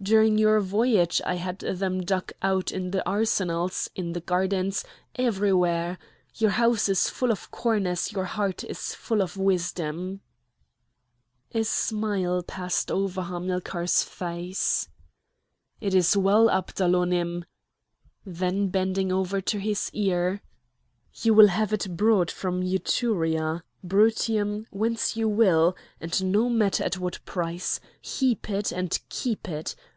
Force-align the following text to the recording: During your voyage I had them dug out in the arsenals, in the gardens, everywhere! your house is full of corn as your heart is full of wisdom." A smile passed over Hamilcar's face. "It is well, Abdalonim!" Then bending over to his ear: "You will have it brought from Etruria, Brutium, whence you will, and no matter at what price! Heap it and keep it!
During 0.00 0.38
your 0.38 0.60
voyage 0.60 1.20
I 1.26 1.34
had 1.34 1.58
them 1.58 2.02
dug 2.02 2.32
out 2.40 2.70
in 2.70 2.92
the 2.92 3.04
arsenals, 3.04 3.90
in 3.96 4.12
the 4.12 4.20
gardens, 4.20 4.84
everywhere! 5.16 5.98
your 6.36 6.50
house 6.52 6.88
is 6.88 7.10
full 7.10 7.32
of 7.32 7.50
corn 7.50 7.84
as 7.84 8.12
your 8.12 8.22
heart 8.26 8.62
is 8.62 8.94
full 8.94 9.20
of 9.20 9.36
wisdom." 9.36 10.20
A 11.52 11.64
smile 11.64 12.44
passed 12.44 12.92
over 12.92 13.22
Hamilcar's 13.22 14.04
face. 14.04 14.88
"It 15.80 15.94
is 15.94 16.16
well, 16.16 16.48
Abdalonim!" 16.48 17.42
Then 18.24 18.68
bending 18.68 19.10
over 19.10 19.40
to 19.40 19.58
his 19.58 19.90
ear: 19.92 20.42
"You 21.12 21.34
will 21.34 21.48
have 21.48 21.72
it 21.72 21.96
brought 21.96 22.30
from 22.30 22.62
Etruria, 22.62 23.64
Brutium, 23.82 24.66
whence 24.70 25.16
you 25.16 25.28
will, 25.28 25.74
and 26.00 26.24
no 26.32 26.48
matter 26.48 26.84
at 26.84 26.98
what 26.98 27.18
price! 27.24 27.80
Heap 28.00 28.48
it 28.48 28.70
and 28.70 28.96
keep 29.10 29.48
it! 29.48 29.74